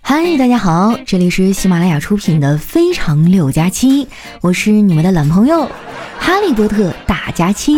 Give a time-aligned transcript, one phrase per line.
[0.00, 4.04] 嗨，大家好，这里是喜马拉雅出品的《非常六加七》，
[4.40, 5.68] 我是你们的懒朋友
[6.18, 7.74] 哈利波特大加七。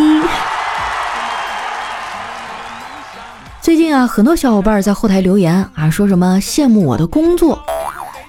[3.60, 7.64] 最近啊，很多小伙伴在后台留言啊，说什么羡慕我的工作。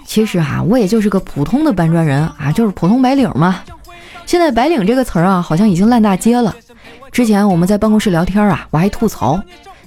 [0.06, 3.62] 其实啊，我也就是个普通的搬砖人啊，就是普通白领嘛。
[4.26, 6.56] 现在“白领”这个词儿啊，好像已经烂大街了。
[7.12, 9.40] 之前我们在办公室聊天啊，我还吐槽，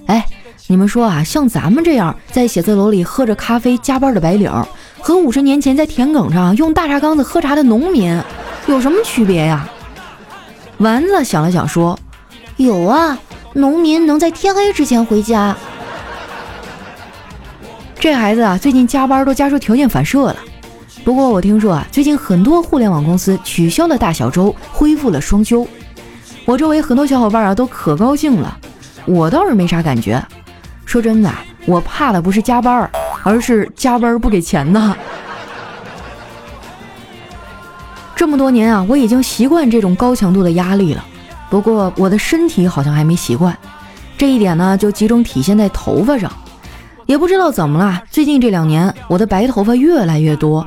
[0.07, 0.25] 哎。
[0.71, 4.53] 你们说啊，像咱们这样在写字楼里喝着咖啡加班的白领，
[5.01, 8.23] 和五十年前在田埂上用大茶缸子喝茶的农民，
[8.67, 9.67] 有什么区别呀？
[10.77, 11.99] 丸子想了想说
[12.59, 13.19] ：“有啊，
[13.55, 15.57] 农民能在天黑之前回家。”
[17.99, 20.37] 这孩子啊，最近加班都加出条件反射了。
[21.03, 25.67] 不过我听说啊，最近很多互联网公司取消了大小周，恢复了双休。
[26.45, 28.55] 我周围很多小伙伴啊，都可高兴了，
[29.07, 30.23] 我倒是没啥感觉。
[30.89, 31.31] 说真的，
[31.67, 32.91] 我怕的不是加班，
[33.23, 34.97] 而是加班不给钱呢。
[38.17, 41.05] 这么多年啊，我已经习惯这种高强度的压力了。
[41.51, 43.55] 不过我的身体好像还没习惯，
[44.17, 46.33] 这一点呢，就集中体现在头发上。
[47.05, 50.67] 也不知道怎么了，最近这两年我的白头发越来越多。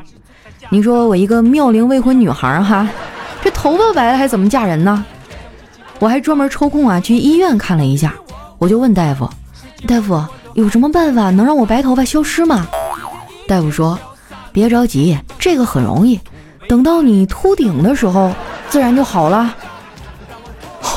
[0.69, 2.87] 你说我一个妙龄未婚女孩哈，
[3.43, 5.03] 这头发白了还怎么嫁人呢？
[5.97, 8.13] 我还专门抽空啊去医院看了一下，
[8.59, 9.27] 我就问大夫。
[9.87, 12.67] 大夫，有什么办法能让我白头发消失吗？
[13.47, 13.99] 大夫说
[14.53, 16.19] ：“别着急，这个很容易，
[16.67, 18.31] 等到你秃顶的时候，
[18.69, 19.53] 自然就好了。”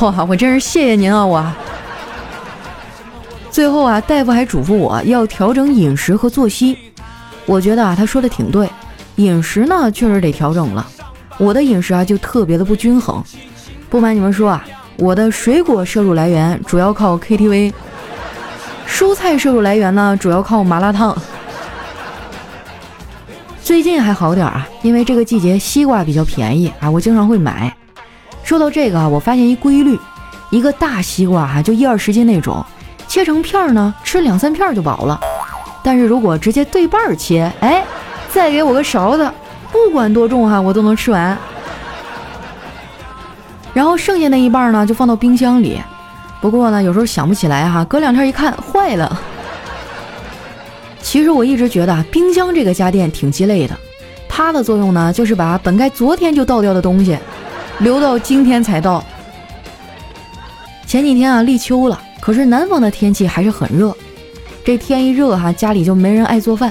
[0.01, 1.25] 哇，我真是谢谢您啊！
[1.25, 1.45] 我
[3.51, 6.77] 最后啊，大夫还嘱咐我要调整饮食和作息。
[7.47, 8.69] 我觉得啊，他说的挺对，
[9.17, 10.87] 饮食呢确实得调整了。
[11.39, 13.23] 我的饮食啊就特别的不均衡。
[13.89, 14.65] 不瞒你们说啊，
[14.99, 17.73] 我的水果摄入来源主要靠 KTV。
[18.95, 21.17] 蔬菜摄入来源呢，主要靠麻辣烫。
[23.61, 27.77] 最近还好点啊，因为这个季节西瓜比较便宜啊，我经常会买。
[28.45, 29.99] 说到这个啊，我发现一规律：
[30.49, 32.65] 一个大西瓜哈，就一二十斤那种，
[33.09, 35.21] 切成片儿呢，吃两三片就饱了。
[35.83, 37.85] 但是如果直接对半切，哎，
[38.33, 39.29] 再给我个勺子，
[39.73, 41.37] 不管多重哈，我都能吃完。
[43.73, 45.83] 然后剩下那一半呢，就放到冰箱里。
[46.45, 49.19] 不过呢，有时候想不起来哈，隔两天一看坏了。
[51.01, 53.75] 其实我一直觉得冰箱这个家电挺鸡肋的，
[54.29, 57.17] 它的作用呢，就是把本该昨天就倒掉的东西，
[57.79, 59.03] 留到今天才倒。
[60.87, 63.97] 前几天啊，立秋了，可是南方的天气还是很热。
[64.63, 66.71] 这天一热哈，家里就没人爱做饭。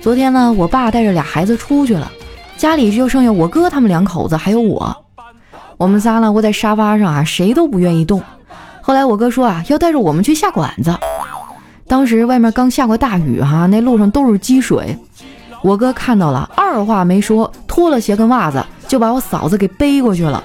[0.00, 2.10] 昨天呢，我爸带着俩孩子出去了，
[2.56, 5.04] 家里就剩下我哥他们两口子还有我。
[5.76, 8.20] 我们仨呢，窝在沙发上啊，谁都不愿意动。
[8.88, 10.98] 后来我哥说啊，要带着我们去下馆子。
[11.86, 14.98] 当时外面刚下过大雨哈，那路上都是积水。
[15.60, 20.42] 我哥看到了，二话没说，脱了鞋跟袜子就把我嫂子给背过去了。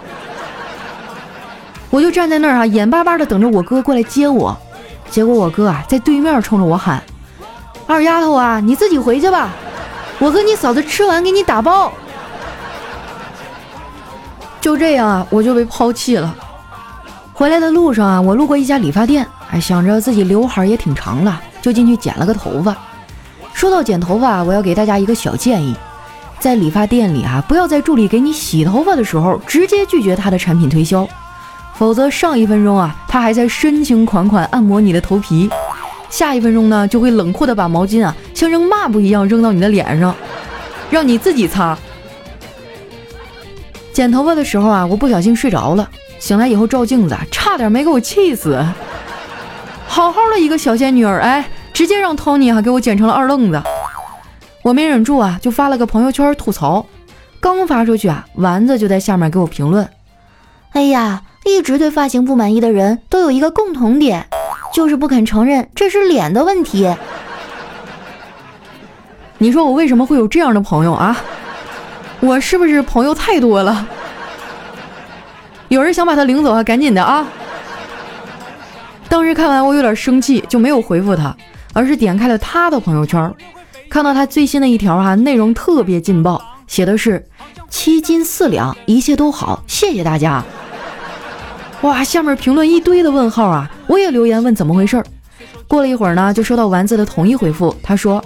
[1.90, 4.54] 我就站在那儿啊，眼巴巴的等着我哥过来接我。
[5.10, 7.02] 结果我哥啊，在对面冲着我喊
[7.88, 9.52] ：“二丫头啊，你自己回去吧，
[10.20, 11.90] 我和你嫂子吃完给你打包。”
[14.60, 16.36] 就这样啊，我就被抛弃了。
[17.44, 22.74] 回来的路上啊，我路过一家理发店，哎，想着自己刘海也挺长了，就进去剪了个头发。
[23.52, 25.76] 说到剪头发，我要给大家一个小建议，
[26.40, 31.06] 在理发店里啊，不要在助理给你洗头发的时候直接拒绝他的产品推销，
[31.76, 35.50] 否则上一分钟啊，他还在深情款款按摩你的头皮，
[36.10, 40.16] 下一分钟呢，就会冷酷的把毛巾啊像扔抹布一样扔到你的脸上，
[40.90, 41.78] 让你自己擦。
[43.92, 45.90] 剪头发的时候啊，我不小心睡着了。
[46.24, 48.58] 醒来以后照镜子，差点没给我气死。
[49.86, 53.62] 好好的一个小仙女儿，哎，直接让 Tony 哈给我剪成了二愣子。
[54.62, 56.86] 我没忍住啊，就发了个朋友圈吐槽。
[57.42, 59.86] 刚发出去啊，丸子就在下面给我评论
[60.72, 64.26] ：“哎呀，一直对发型不满意的人都有一个共同点，
[64.74, 66.96] 就是不肯承认这是脸的问题。”
[69.40, 71.18] 你说我为什么会有这样的朋友啊？
[72.22, 73.86] 我是不是朋友太多了？
[75.74, 77.28] 有人想把他领走啊，赶紧的啊！
[79.10, 81.36] 当时看完我有点生气，就没有回复他，
[81.74, 83.34] 而是点开了他的朋友圈，
[83.90, 87.26] 看到他最新的一条哈，内容特别劲爆，写的是
[87.72, 90.44] 七斤四两，一切都好，谢谢大家。
[91.82, 93.68] 哇，下面评论一堆的问号啊！
[93.88, 95.04] 我也留言问怎么回事。
[95.68, 98.24] 过了一会儿呢，就收到丸子的统一回复，他说：“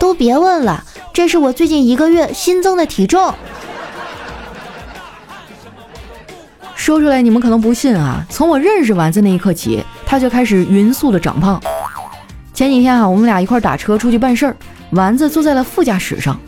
[0.00, 0.82] 都别问了，
[1.12, 3.34] 这是我最近一个月新增的体重。”
[6.76, 8.24] 说出来你们可能不信啊！
[8.28, 11.60] 从我认识丸子那一刻起，他就开始匀速的长胖。
[12.54, 14.56] 前几天啊，我们俩一块打车出去办事儿，
[14.90, 16.38] 丸子坐在了副驾驶上，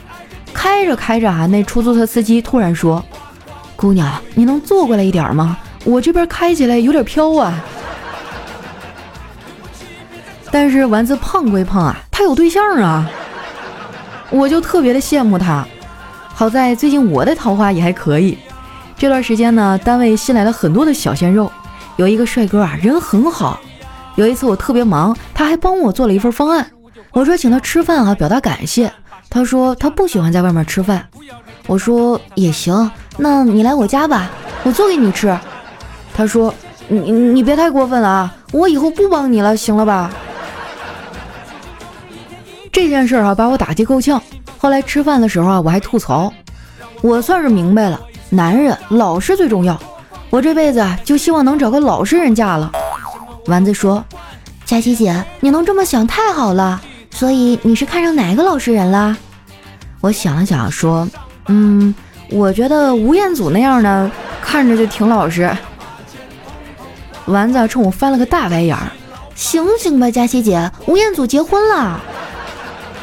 [0.55, 3.05] 开着开着啊，那出租车司机突然说
[3.75, 5.59] ：“姑娘，你能坐过来一点吗？
[5.85, 7.61] 我这边开起来有点飘啊。
[10.53, 13.11] ”但是丸子胖归胖啊，他有对象啊，
[14.31, 15.67] 我就特别的羡慕他。
[16.35, 18.39] 好在最近我的桃花也还可以，
[18.99, 21.51] 这段时间呢，单位新来了很多的小鲜肉，
[21.97, 23.61] 有一个帅哥啊，人很好。
[24.17, 26.69] 有一次我特别忙，他还帮我做了一份方案。
[27.13, 28.93] 我说请他吃饭啊，表达感谢。
[29.31, 31.07] 他说他不喜欢在外面吃饭。
[31.69, 34.29] 我说也行，那你来我家吧，
[34.65, 35.39] 我做给你吃。
[36.13, 36.53] 他说
[36.89, 40.11] 你你别太过分了啊，我以后不帮你了，行了吧？
[42.73, 44.21] 这件事啊，把我打击够呛。
[44.59, 46.33] 后来吃饭的时候啊，我还吐槽，
[47.01, 48.01] 我算是明白了，
[48.31, 49.79] 男人老实最重要。
[50.31, 52.71] 我这辈子，就希望能找个老实人嫁了。
[53.47, 54.05] 丸子说
[54.67, 56.81] ：“佳琪姐，你能这么想太好了。
[57.11, 59.17] 所以你是看上哪个老实人了？”
[60.03, 61.09] 我想了想说
[61.49, 61.95] ：“嗯，
[62.31, 64.11] 我觉得吴彦祖那样的
[64.43, 65.51] 看着就挺老实。”
[67.25, 68.93] 丸子冲我翻了个大白眼儿
[69.35, 72.01] ：“醒醒吧，佳琪姐，吴彦祖结婚了。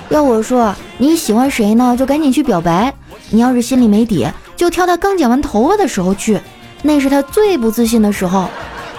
[0.09, 1.95] 要我说，你喜欢谁呢？
[1.97, 2.93] 就赶紧去表白。
[3.31, 6.39] 你要是心里没底，就挑他刚剪完头发的时候去，
[6.81, 8.47] 那是他最不自信的时候。”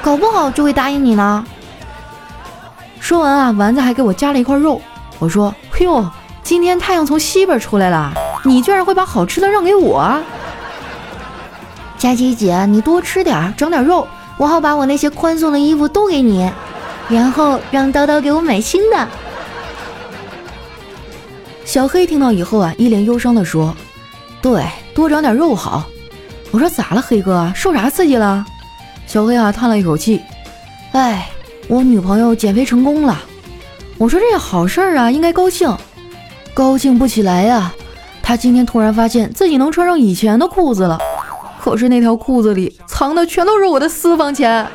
[0.02, 1.44] 搞不好就会答应你呢。
[3.00, 4.80] 说完啊，丸子还给我夹了一块肉。
[5.18, 6.08] 我说：“嘿呦，
[6.44, 8.12] 今天太阳从西边出来了，
[8.44, 10.16] 你居然会把好吃的让给我？”
[11.98, 14.06] 佳琪姐，你多吃点，长点肉，
[14.36, 16.48] 我好把我那些宽松的衣服都给你，
[17.08, 19.08] 然后让叨叨给我买新的。
[21.64, 23.74] 小黑听到以后啊，一脸忧伤地说
[24.40, 24.64] ：“对，
[24.96, 25.84] 多长点肉好。”
[26.50, 27.52] 我说：“咋了，黑哥？
[27.54, 28.44] 受啥刺激了？”
[29.06, 30.20] 小黑啊叹了一口气，
[30.92, 31.28] 哎，
[31.68, 33.22] 我女朋友减肥成功了。
[33.98, 35.72] 我说这好事儿啊，应该高兴。
[36.54, 37.72] 高兴不起来呀，
[38.22, 40.98] 她今天突然发现自己能穿上以前的裤子了，
[41.60, 44.66] 可是那条裤子里藏的全都是我的私房钱。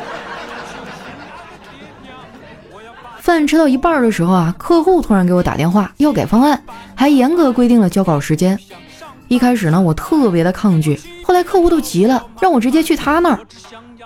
[3.19, 6.63] 饭吃到一半的时候啊，客户突然给我打电话要改方案，
[6.95, 8.57] 还严格规定了交稿时间。
[9.31, 13.39] 一开始呢，我特别的抗拒，后来客户都急了，让我直接去他那儿。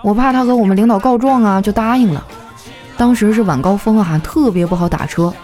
[0.00, 2.24] 我怕他和我们领导告状啊，就答应了。
[2.96, 5.34] 当时是晚高峰啊，特别不好打车。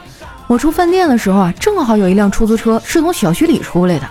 [0.47, 4.07] 我出饭店的时候啊，正好有一辆出租车是从小区里出来的，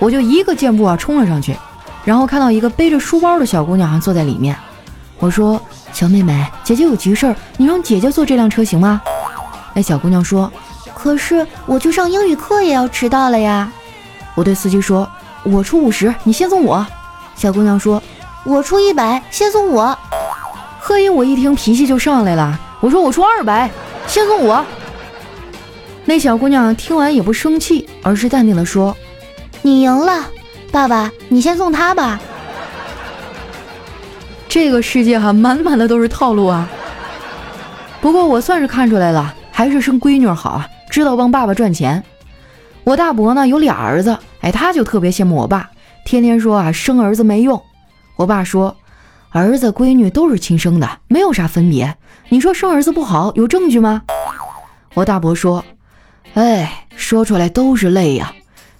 [0.00, 1.56] 我就一个箭步啊冲了上去，
[2.04, 4.56] 然后看到一个背着书包的小姑娘坐在里面。
[5.20, 5.62] 我说
[5.94, 9.00] ：“小妹妹，姐姐有急事儿，你让姐姐坐这辆车行吗？”
[9.74, 10.52] 那小姑娘说
[10.92, 13.70] ：“可是我去上英语课也要迟到了呀。”
[14.34, 15.08] 我对司机说
[15.44, 16.86] ：“我出五十，你先送我。”
[17.36, 18.02] 小姑娘说。
[18.46, 19.98] 我出一百，先送我。
[20.78, 22.60] 贺英，我一听脾气就上来了。
[22.80, 23.70] 我说我出二百，
[24.06, 24.62] 先送我。
[26.04, 28.94] 那小姑娘听完也不生气，而是淡定的说
[29.62, 30.26] ：“你赢了，
[30.70, 32.20] 爸爸，你先送他吧。”
[34.46, 36.68] 这个世界哈，满满的都是套路啊。
[38.02, 42.04] 不过我算是看出来了，还是生闺女好啊，知道帮爸爸赚钱。
[42.84, 45.70] 我大伯呢有俩儿子，哎，他就特别羡慕我爸，
[46.04, 47.60] 天天说啊生儿子没用。
[48.16, 48.76] 我爸说
[49.32, 51.96] ：“儿子闺女都是亲生的，没有啥分别。
[52.28, 54.02] 你说生儿子不好，有证据吗？”
[54.94, 55.64] 我大伯说
[56.34, 58.32] ：“哎，说出来都是泪呀。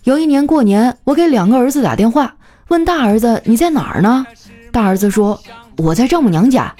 [0.04, 2.34] 有一年过年，我给两个儿子打电话，
[2.68, 4.26] 问大儿子你在哪儿呢？
[4.70, 5.40] 大儿子说
[5.78, 6.72] 我在丈母娘家。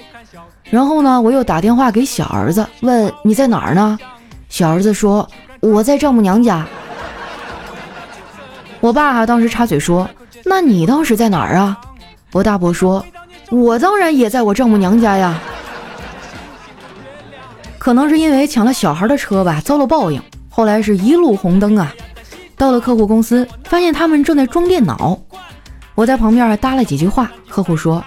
[0.69, 3.97] 然后呢，我又打电话给小儿子，问你在哪儿呢？
[4.47, 5.27] 小儿子说
[5.59, 6.67] 我在丈母娘家。
[8.85, 10.07] 我爸当时插嘴说：
[10.43, 11.75] 那你当时在哪儿啊？”
[12.31, 13.03] 我大伯说
[13.49, 15.41] ：“我当然也在我丈母娘家呀。
[17.79, 20.21] 可能是因为抢了小孩的车吧，遭了报应。
[20.49, 21.91] 后来是一路红灯啊，
[22.55, 25.19] 到了客户公司，发现他们正在装电脑。
[25.95, 27.31] 我在旁边搭了几句话。
[27.49, 28.03] 客户说：‘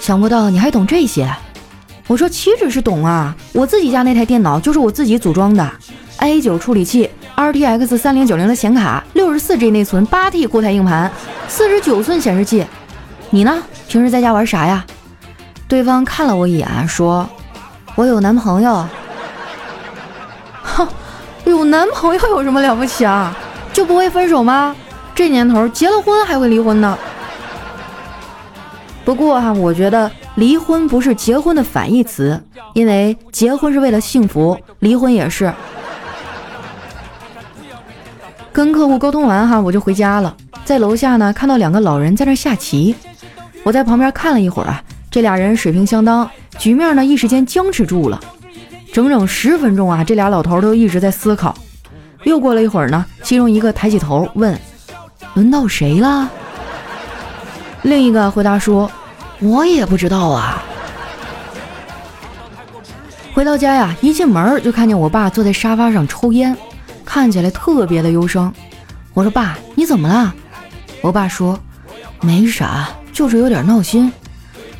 [0.00, 1.30] 想不到你还懂这些。’
[2.08, 5.70] 我说：‘岂止是懂啊，我自己家那台电脑就是我自己组装的
[6.20, 11.08] ，A9 处理器，RTX 三零九零的显卡，六十四 G 内存，八 T 固态硬盘，
[11.46, 12.66] 四十九寸显示器。’”
[13.30, 13.62] 你呢？
[13.86, 14.84] 平时在家玩啥呀？
[15.68, 17.28] 对方看了我一眼，说
[17.94, 18.84] ：“我有男朋友。”
[20.64, 20.88] 哼，
[21.44, 23.36] 有男朋友有什么了不起啊？
[23.72, 24.74] 就不会分手吗？
[25.14, 26.98] 这年头结了婚还会离婚呢。
[29.04, 32.42] 不过哈，我觉得离婚不是结婚的反义词，
[32.72, 35.52] 因为结婚是为了幸福，离婚也是。
[38.58, 40.34] 跟客户沟通完哈，我就回家了。
[40.64, 42.92] 在楼下呢，看到两个老人在那下棋。
[43.62, 48.20] 我在旁边看了一会儿啊，这俩人水平相当，局面呢一时间僵持住了。
[48.92, 51.54] 整整十分钟啊，这俩老头都一直在思考。
[52.24, 54.58] 又过了一会儿呢，其中一个抬起头问
[55.34, 56.28] ：“轮到谁了？”
[57.82, 58.90] 另一个回答说
[59.38, 60.60] ：“我也不知道啊。”
[63.32, 66.56] 回到家呀，一进门就看见我爸坐在沙发上抽烟，
[67.08, 68.52] 看起来特别的忧伤。
[69.14, 70.34] 我说：“爸，你怎么了？”
[71.00, 71.58] 我爸说
[72.20, 74.12] ：“没啥，就是有点闹心。”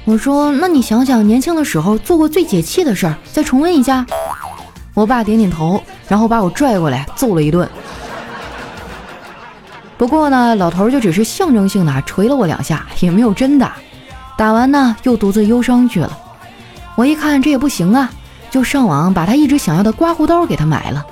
[0.04, 4.04] 我说：“那你想想年轻的时候做过最解气的事儿，再重温一下。”
[4.92, 7.66] 我爸点点头，然后把我拽过来揍了一顿。
[9.96, 13.76] 不过呢，老头就只是象征性的捶了我两下，也没有真打。
[14.36, 16.18] 打完呢，又独自忧伤去了。
[16.94, 18.10] 我一看这也不行啊，
[18.50, 21.04] 就上网把他一直想要的刮胡刀给他买了。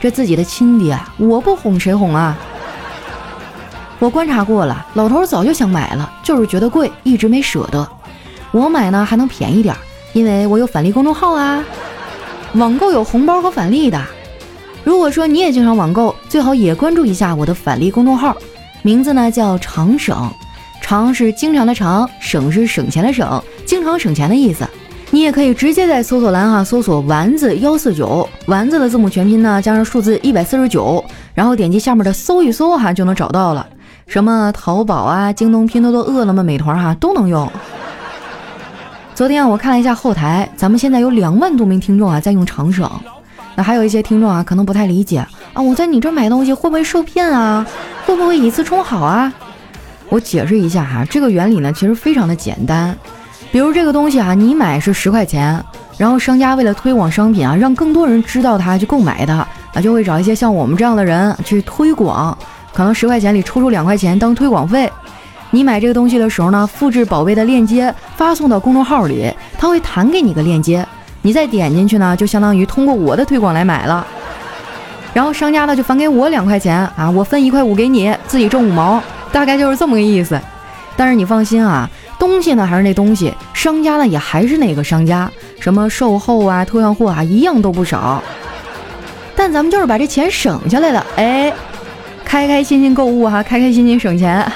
[0.00, 2.36] 这自己的亲爹，我不哄谁哄啊？
[3.98, 7.86] 我观察过了，老头早就想买了，就是觉得贵，一直没舍得。
[8.50, 9.76] 我买呢还能便宜点，
[10.14, 11.62] 因为我有返利公众号啊。
[12.54, 14.02] 网购有红包和返利的，
[14.82, 18.34] 如果说你也经常网购，最好也关注一下我的返利公众号，
[18.80, 20.32] 名字呢叫常省，
[20.80, 24.66] 常是经常的常，省是省钱的省，经常省钱的意思。
[25.20, 33.66] 你也可以直接在搜索栏哈搜索丸子幺四九，丸子的字母全拼呢加上数字一百四十九，然后点击下面的搜一搜哈就能找到了，
[34.06, 37.46] 什么淘宝啊、京东、拼多多、饿了么、美团哈都能用。
[39.14, 42.90] 昨天，我看了一下后台，咱们现在有两万多名听众啊在用长省。
[43.56, 45.18] 那还有一些听众啊，可能不太理解
[45.52, 47.66] 啊，我在你这买东西会不会受骗啊？
[48.06, 49.30] 会不会以次充好啊？
[50.08, 52.96] 我解释一下哈，这个原理呢其实非常的简单。
[53.52, 55.62] 比如这个东西啊，你买是十块钱，
[55.98, 62.36] 然后商家为了推广商品啊，让更多人知道它去购买它，啊就会找一些像我们这样的人去推广，
[62.72, 64.90] 可能十块钱里抽出两块钱当推广费。
[65.50, 70.86] 你买这个东西的时候呢，复制宝贝的链接发送到公众号里，他会弹给你个链接，
[71.22, 74.06] 你再点进去呢，就相当于通过我的推广来买了。
[75.12, 79.02] 然后商家呢就返给我两块钱啊，我分一块五给你，自己挣五毛，
[79.32, 80.40] 大概就是这么个意思。
[80.96, 81.88] 但是你放心啊，
[82.20, 88.22] 东西呢还是那东西，商家呢也还是那个商家，什么售后啊、退换货啊，一样都不少。
[89.34, 91.50] 但咱们就是把这钱省下来了，哎，
[92.22, 94.46] 开开心心购物哈，开开心心省钱。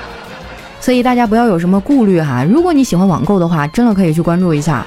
[0.80, 4.84] 所以大家不要有什么顾虑哈，如果你喜欢网购的话，真的可以去关注一下。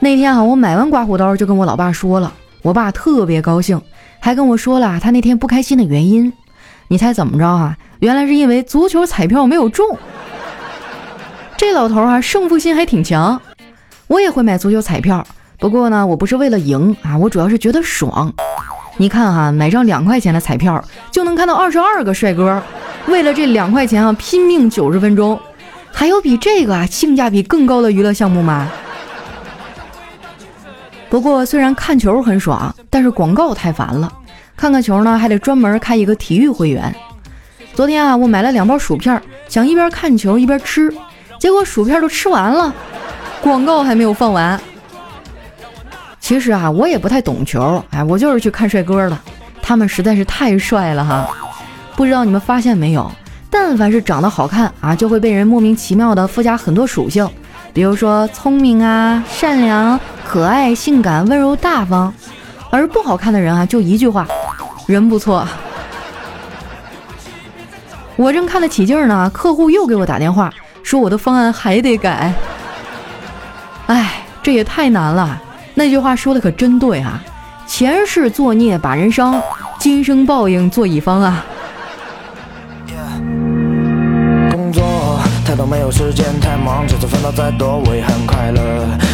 [0.00, 3.80] 那天啊，我买完刮胡刀就跟我老爸说了，我爸特别高兴，
[4.18, 6.30] 还跟我说了他那天不开心的原因。
[6.88, 7.76] 你猜怎么着啊？
[8.00, 9.98] 原来是因为足球彩票没有中。
[11.56, 13.40] 这老头啊，胜负心还挺强。
[14.06, 15.24] 我也会买足球彩票，
[15.58, 18.32] 不过呢，我不是为了赢啊，我主要是觉得爽。
[18.96, 22.62] 你看哈，买张两块钱的彩票就能看到二十二个帅哥。
[23.06, 25.38] 为了这两块钱啊，拼命九十分钟，
[25.92, 28.66] 还有比这个啊性价比更高的娱乐项目吗？
[31.10, 34.10] 不过虽然看球很爽，但是广告太烦了。
[34.56, 36.94] 看看球呢，还得专门开一个体育会员。
[37.74, 40.92] 昨天啊，我买了两包薯片，想一边看球一边吃，
[41.38, 42.72] 结果薯片都吃完了，
[43.40, 44.60] 广告还没有放完。
[46.20, 49.18] 其实啊，我也不太懂球，哎，我就是去看帅哥的，
[49.62, 51.28] 他们实在是太帅了哈。
[51.96, 53.10] 不知道你们发现没有，
[53.48, 57.26] 但凡是长得好看啊，就会被人莫名其妙的附加很多属性，
[57.72, 62.12] 比如说聪明啊、善良、可爱、性感、温柔、大方。
[62.72, 64.26] 而不好看的人啊，就一句话，
[64.86, 65.44] 人不错。
[68.20, 72.30] 我正看得起劲呢，客户又给我打电话，说我的方案还得改。
[73.86, 75.40] 哎，这也太难了。
[75.72, 77.18] 那句话说的可真对啊，
[77.66, 79.40] 前世作孽把人伤，
[79.78, 81.42] 今生报应做乙方啊。
[85.58, 88.60] 都没有时间太忙，这次烦恼再多我也很快乐。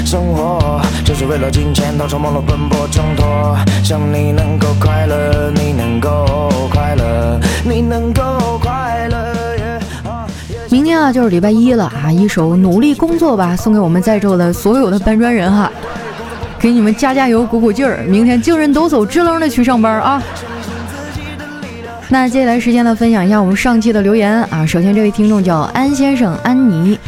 [0.05, 3.57] 生活就是为了金钱，到处忙碌奔波挣脱。
[3.83, 8.76] 想你能够快乐，你能够快乐，你能够快乐。
[10.69, 15.71] 明天啊就是礼拜一了啊，一首努力工作吧，送给我们在座的所有的搬砖人哈，
[16.59, 20.23] 给你们加加油鼓鼓劲儿，明天精神抖擞支棱的去上班啊。
[22.09, 24.65] 那接下来时间呢，分享一下我们上期的留言啊。
[24.67, 26.99] 首先，这位听众叫安先生安妮，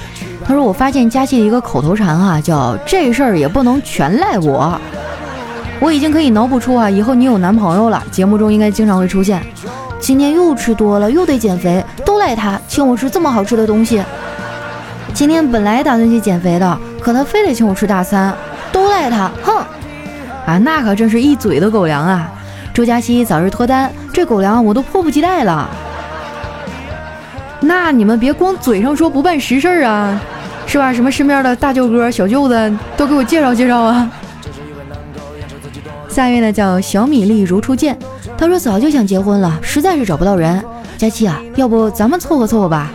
[0.45, 4.81] 他说：“我发现佳期的一个口头禅哈，叫这事儿也不能全赖我。
[5.81, 9.41] 我已经可以脑补出啊，以后你有男朋友了，节目中应该经常会出现。
[9.99, 14.03] 今天又吃多了，又得减肥，都赖他请我吃这么好吃的东西。
[15.13, 18.33] 今天本来打算去减肥的，可他非得请我吃大餐，
[18.71, 19.57] 都赖他，哼！
[20.47, 22.31] 啊，那可真是一嘴的狗粮啊！
[22.73, 25.69] 祝佳熙早日脱单。”这狗粮我都迫不及待了，
[27.61, 30.21] 那你们别光嘴上说不办实事啊，
[30.67, 30.93] 是吧？
[30.93, 34.11] 什么身边的大舅哥、小舅子都给我介绍介绍啊！
[36.19, 37.97] 下一位呢叫小米粒如初见，
[38.37, 40.61] 他说早就想结婚了，实在是找不到人。
[40.97, 42.91] 佳期啊，要不咱们凑合凑合吧？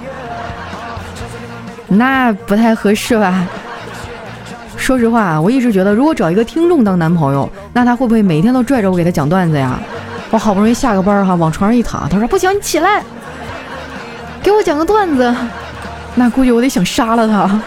[1.87, 3.47] 那不太合适吧？
[4.75, 9.79] 说实话啊，我一直觉得，如果找一个听众当男朋友，那他会不会每天都拽着我给他讲段子呀？
[10.29, 13.01] 我好不容易下个班哈，往床上一躺，他说不行，你起来，
[14.41, 15.33] 给我讲个段子。
[16.15, 17.61] 那估计我得想杀了他。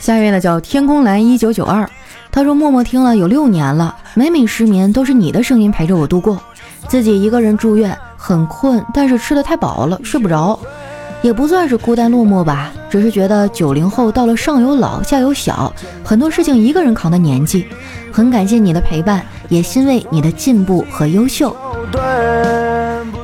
[0.00, 1.88] 下一位呢叫天空蓝一九九二，
[2.34, 6.40] 他说默默听了有六年了，每每失眠都是你的声音陪着我度过。
[6.88, 10.58] 自己一个人住院，很困，但是吃的太饱了，睡不着，
[11.20, 15.70] 也不算是孤单落寞吧，只是觉得九零后到了上有老下有小，
[16.02, 17.66] 很多事情一个人扛的年纪。
[18.10, 21.54] 很感谢你的陪伴，也欣慰你的进步和优秀。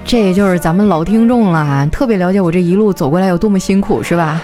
[0.04, 4.38] 这也就是咱们老听众了啊，特别了解我这一路走过来有多么辛苦，是吧？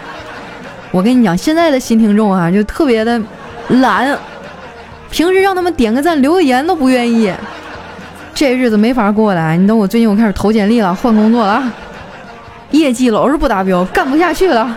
[0.90, 3.20] 我跟你讲，现在的新听众啊，就特别的
[3.68, 4.18] 懒，
[5.14, 7.32] 平时让他们点个赞、留个言都不愿意，
[8.34, 9.52] 这日子没法过了。
[9.52, 11.62] 你等我最近我开始投简历了，换工作了，
[12.72, 14.76] 业绩老是不达标，干不下去了。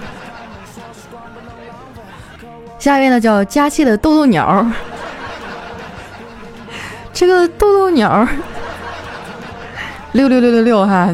[2.78, 4.64] 下一位呢，叫佳期的豆豆鸟，
[7.12, 8.28] 这个豆豆鸟。
[10.12, 11.10] 六六六六六哈，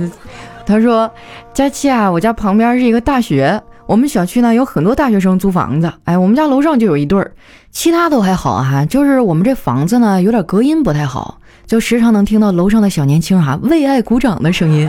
[0.66, 1.10] 他说
[1.54, 5.90] ：“佳期啊，我家旁边是一个大学，我们小区呢有很多大学生租房子。
[6.04, 7.32] 哎，我们家楼上就有一对儿，
[7.74, 14.88] 其他都还好哈，就是我们这房子呢有点隔音不太好，就时常能听到楼上的小年轻哈为爱鼓掌的声音。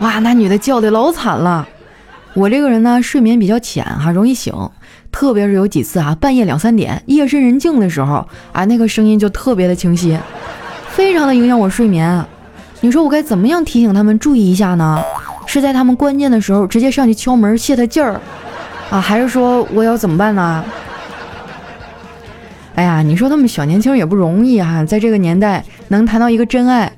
[0.00, 1.66] 哇，那女的叫的老惨了。
[2.34, 4.52] 我这个人呢睡眠比较浅哈，容易醒，
[5.12, 10.18] 特别是有几次啊半夜两三点夜深人静的时候啊，那个声音就特别的清晰，
[10.88, 12.22] 非常的影响我睡眠。”
[12.82, 15.00] 你说我该怎么样提醒他们注意一下呢？
[15.46, 18.20] 是在他们关键的时候直接上去敲门泄他劲儿，
[18.90, 20.64] 啊，还是说我要怎么办呢？
[22.74, 26.90] 哎呀，你说他们小年轻也不容易哈，在这个年代能谈到一个真爱，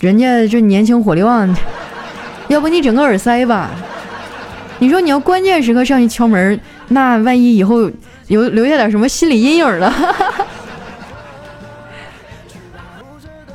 [0.00, 1.54] 人家这年轻火力旺，
[2.48, 3.70] 要不你整个耳塞吧？
[4.78, 7.90] 你说你要关键时刻上去敲门，那万一以后
[8.28, 9.92] 留留下点什么心理阴影了？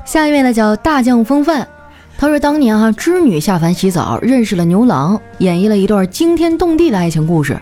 [0.06, 1.67] 下一位呢叫大将风范。
[2.15, 7.58] 他说：“当年哈，织女下凡洗澡，认识了牛郎，演绎了一段惊天动地的爱情故事。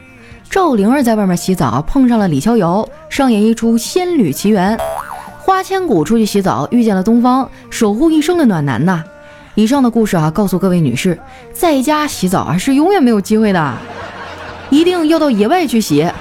[0.51, 4.77] 赵灵儿在外面洗澡，碰上了李逍遥，上演一出仙侣奇缘。
[5.39, 9.01] 花千骨出去洗澡，遇见了东方，守护一生的暖男呐。
[9.55, 11.17] 以上的故事啊，告诉各位女士，
[11.53, 13.73] 在家洗澡啊是永远没有机会的，
[14.69, 16.01] 一定要到野外去洗。
[16.01, 16.11] 啊，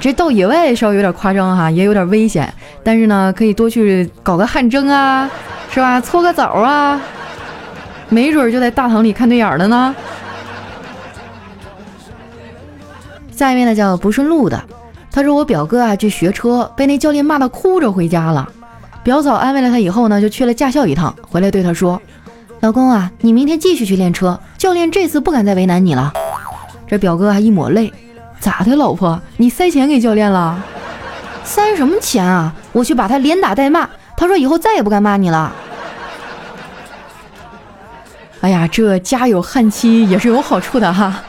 [0.00, 5.28] 这到野外稍微有点夸张哈，也有点危险，但是呢，可以多去搞个汗蒸啊。”
[5.74, 6.00] 是吧？
[6.00, 7.00] 搓个澡啊，
[8.10, 9.92] 没准就在大堂里看对眼了呢。
[13.36, 14.62] 下一位呢叫不顺路的，
[15.10, 18.48] 他说我表哥啊去学车，被那教练骂的哭着回家了。
[19.02, 22.00] 表嫂安慰了他以后呢，就去了驾校一趟，回来对他说
[22.60, 26.12] ：“老公啊，你明天继续去练车，教练这次不敢再为难你了。”
[26.86, 27.92] 这表哥还一抹泪
[28.38, 29.20] ：“咋的，老婆？
[29.36, 30.62] 你塞钱给教练了？
[31.42, 32.54] 塞什么钱啊？
[32.72, 33.88] 我去把他连打带骂。
[34.16, 35.52] 他说以后再也不敢骂你了。”
[38.40, 41.22] 哎呀，这家有悍妻也是有好处的哈。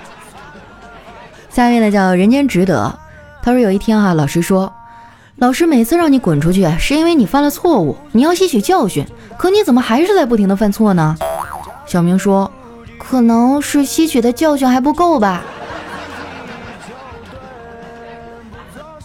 [1.56, 3.00] 下一位呢叫人间值得，
[3.42, 4.74] 他说有一天哈，老师说，
[5.38, 9.08] 老师每次让你滚出去，是因为你犯了错误，你要吸取教训。
[9.38, 11.16] 可你怎么还是在不停的犯错呢？
[11.86, 12.52] 小明说，
[12.98, 15.44] 可能是吸取的教训还不够吧。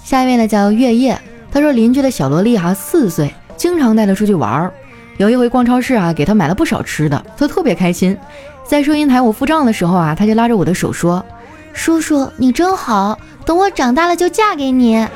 [0.03, 1.17] 下一位呢叫月夜，
[1.53, 4.73] 他说邻居的小萝莉哈四岁，经常带他出去玩儿。
[5.19, 8.19] 有一回逛超市啊，给他买了不少吃的，他特别开心。
[8.67, 11.25] 在收银台我付账的时候啊，他就拉着我的手说
[11.73, 15.07] ：“叔叔，你真好，等我长大了就嫁给你。”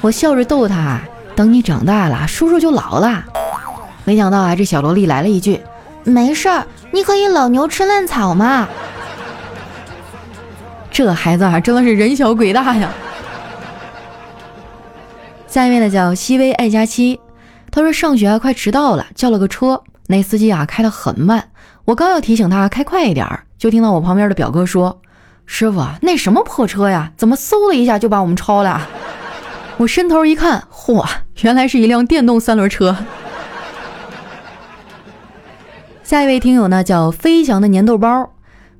[0.00, 1.00] 我笑着逗他
[1.36, 3.24] ：“等你长大了，叔叔就老了。”
[4.04, 5.60] 没想到啊，这小萝莉来了一句
[6.02, 8.68] ：“没事儿，你可以老牛吃嫩草嘛。”
[10.90, 12.90] 这孩子啊，真的是人小鬼大呀。
[15.46, 17.20] 下一位呢，叫西薇爱佳期。
[17.70, 21.48] 他说上学快迟到了，叫了个车，那司机啊开得很慢。
[21.84, 25.00] 我刚要提醒他开快一点儿，就听到我旁边的表哥说
[25.46, 28.88] ：“师傅，那什么破车呀，怎么嗖的一下就把我们超了？”
[29.78, 31.04] 我伸头一看，嚯，
[31.40, 32.96] 原来是一辆电动三轮车。
[36.04, 38.30] 下一位听友呢叫飞翔的粘豆包，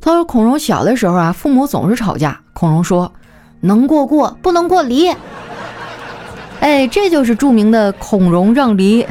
[0.00, 3.12] 他说孔融小的时候啊，父母总是吵架，孔融说
[3.62, 5.10] ：“能过过，不能过离。”
[6.60, 9.04] 哎，这就是著名的孔融让梨。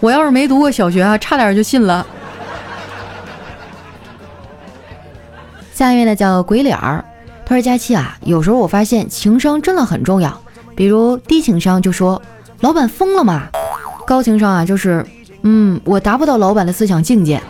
[0.00, 2.06] 我要是没读过小学啊，差点就信了。
[5.74, 7.04] 下一位呢叫鬼脸儿，
[7.44, 10.40] 他说佳期啊，有时候我发现情商真的很重要。
[10.74, 12.20] 比如低情商就说
[12.60, 13.48] 老板疯了吗？
[14.06, 15.06] 高情商啊就是
[15.42, 17.40] 嗯我达不到老板的思想境界。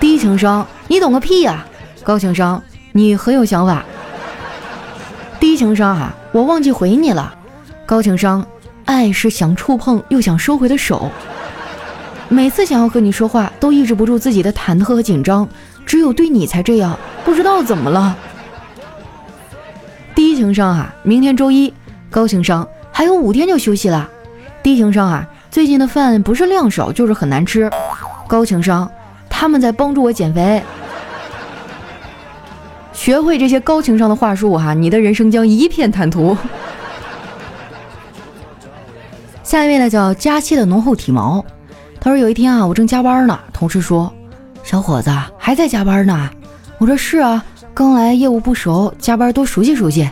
[0.00, 1.64] 低情商你懂个屁呀！
[2.02, 2.62] 高情商
[2.92, 3.84] 你很有想法。
[5.38, 7.34] 低情商哈我忘记回你了。
[7.86, 8.44] 高情商
[8.84, 11.10] 爱是想触碰又想收回的手。
[12.34, 15.48] 每次想要和你说话都抑制不住自己的忐忑和紧张，
[15.86, 18.16] 只有对你才这样，不知道怎么了。
[20.16, 21.72] 低情商哈明天周一。
[22.10, 24.10] 高情商还有五天就休息了，
[24.64, 27.70] 低情商啊，最近的饭不是量少就是很难吃。
[28.26, 28.90] 高情商，
[29.30, 30.60] 他们在帮助我减肥。
[32.92, 36.36] 学会这些高情商的话术哈，你的人生将一片坦途。
[39.44, 41.44] 下一位呢叫佳期的浓厚体毛，
[42.04, 44.12] 他说有一天啊，我正加班呢，同事说，
[44.62, 46.28] 小伙子还在加班呢。
[46.76, 50.06] 我说是啊，刚来业务不熟，加班多熟悉熟悉。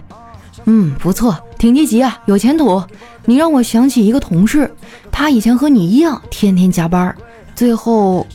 [0.65, 1.39] 嗯，不错。
[1.59, 2.83] 挺积极啊，有前途。
[3.27, 4.75] 你让我想起一个同事，
[5.11, 7.15] 他以前和你一样，天天加班，
[7.55, 8.27] 最后，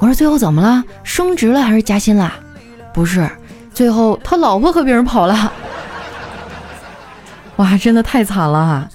[0.00, 0.82] 我说最后怎么了？
[1.02, 2.32] 升职了还是加薪了？
[2.94, 3.28] 不是，
[3.74, 5.52] 最后他老婆和别人跑了。
[7.56, 8.88] 哇，真的太惨了。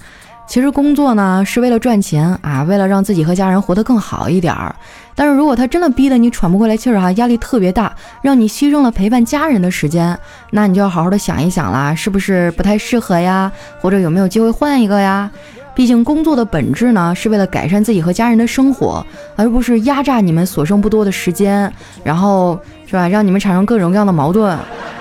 [0.50, 4.74] 其实工作呢是为了赚钱啊，为了让自己和家人活得更好一点儿。
[5.14, 10.18] 但是如果他真的逼得你喘不过来气儿啊，压力特别大，让你牺牲了陪伴家人的时间，
[10.50, 13.52] 那你就要好好的想一想啦，是不是不太适合呀？
[13.80, 15.30] 或者有没有机会换一个呀？
[15.72, 22.58] 毕竟工作的本质呢是为了改善自己和家人的生活，而不是压榨你们所剩不多的时间，然后
[22.88, 24.58] 是吧，让你们产生各种各样的矛盾，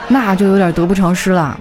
[0.10, 1.60] 那就有点得不偿失了。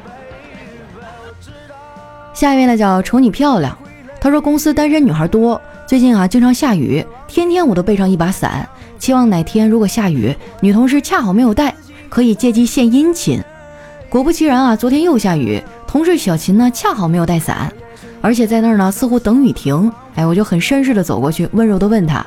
[2.39, 3.77] 下一位呢叫瞅你漂亮，
[4.21, 8.65] 他说公司单身女孩多，最近啊经常下雨，天天我都备上一把伞，
[8.97, 11.75] 期望哪天如果下雨，女同事恰好没有带，
[12.09, 13.43] 可以借机献殷勤。
[14.09, 17.73] 果不其然啊，昨天又下雨，同事小秦呢恰好没有带伞，
[18.21, 22.25] 而且在那儿呢似乎等雨停，哎，我就很绅士的走过去，温柔的问他，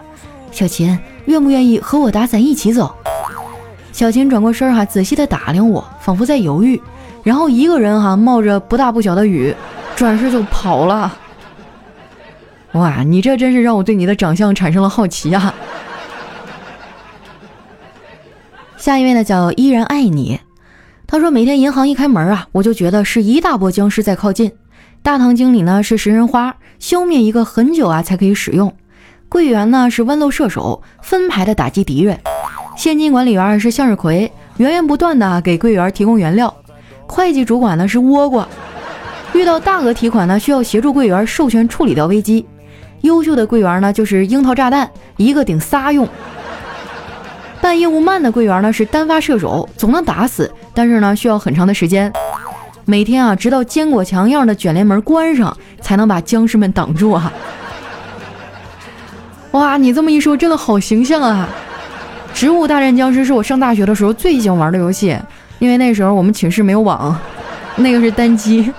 [0.52, 2.94] 小秦愿不愿意和我打伞一起走？
[3.94, 6.82] 小秦转过身哈，仔细的打量我，仿佛在犹豫，
[7.24, 9.56] 然后一个人哈冒着不大不小的雨。
[10.02, 11.16] 转身就跑了。
[12.72, 15.54] 哇，你这真是让我对你的长相产生了好奇呀！
[18.78, 20.40] 下一位呢，叫依然爱你。
[21.06, 24.52] 他说，每天银行一开门啊，我就觉得是一大波僵尸在靠近。
[25.04, 28.76] 大堂经理呢是食人花，消灭一个很久啊才可以使用。
[29.30, 32.20] 柜员呢是豌豆射手，分排的打击敌人。
[32.76, 36.52] 现金管理员是向日葵，源源不断的给柜员提供原料。
[37.06, 38.48] 会计主管呢是倭瓜。
[39.34, 42.46] 遇到大额提款呢，需要协助柜员授权处理掉危机。
[43.02, 46.08] 优秀的柜员呢，就是樱桃炸弹，一个顶仨用。
[47.62, 52.12] 办业务慢的柜员呢，是单发射手，总能打死，但是呢，需要很长的时间。
[52.86, 57.32] 每天啊，直到坚果墙样的卷帘门关上，才能把僵尸们挡住啊！
[59.52, 61.48] 哇，你这么一说，真的好形象啊！
[62.34, 65.18] 植物大战僵尸是我上大学的时候最喜欢玩的游戏，
[65.60, 67.18] 因为那时候我们寝室没有网，
[67.76, 68.72] 那个是单机。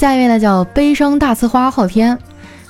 [0.00, 2.18] 下一位呢叫悲伤大刺花昊天，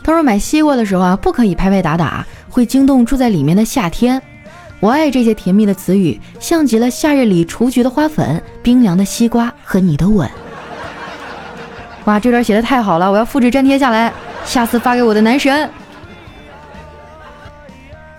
[0.02, 4.20] 他说买西瓜的时候啊，不可以拍拍打打，会惊动住在里面的夏天。
[4.80, 10.28] 我爱这些甜蜜的词语，像极了夏日里雏菊的花粉、冰凉的西瓜和你的吻。
[12.06, 14.12] 哇，这段写的太好了，我要复制粘贴下来，
[14.44, 15.70] 下次发给我的男神。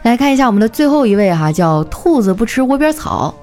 [0.04, 3.36] 来看一下我们的最后一位哈，叫兔子不吃窝边草。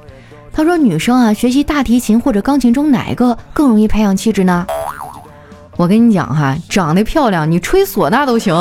[0.50, 4.66] 他说女生啊，学习大提琴或者钢琴中哪一个更容易培养气质呢？
[5.78, 8.52] 我跟你讲哈，长得漂亮，你吹唢呐都行。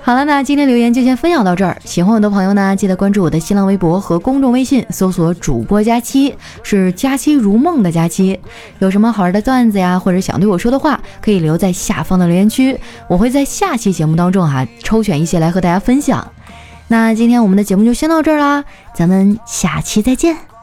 [0.00, 1.76] 好了，那今天留言就先分享到这儿。
[1.84, 8.40] 喜欢我的朋友呢，记得关注我的新浪微博和公众微信，搜索“主播佳期”，是“佳期如梦”的佳期。
[8.78, 16.26] 有什么好玩的段子呀，或者想对我说的话，可以留在下方的留言区，我会在下期节目当中哈抽选一些来和大家分享。
[16.86, 20.57] 那今天我们的节目就先到这儿啦，咱们下期再见。